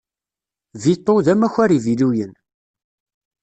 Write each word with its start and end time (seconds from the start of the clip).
Vito 0.81 1.13
d 1.25 1.27
amakar 1.33 1.69
iviluyen. 1.77 2.33